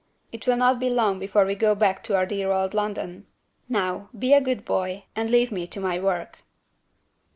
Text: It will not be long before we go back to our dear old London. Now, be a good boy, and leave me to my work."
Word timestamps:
It 0.31 0.47
will 0.47 0.57
not 0.57 0.79
be 0.79 0.89
long 0.89 1.19
before 1.19 1.45
we 1.45 1.53
go 1.53 1.75
back 1.75 2.03
to 2.05 2.15
our 2.15 2.25
dear 2.25 2.49
old 2.51 2.73
London. 2.73 3.27
Now, 3.69 4.09
be 4.17 4.33
a 4.33 4.41
good 4.41 4.65
boy, 4.65 5.03
and 5.15 5.29
leave 5.29 5.51
me 5.51 5.67
to 5.67 5.79
my 5.79 5.99
work." 5.99 6.39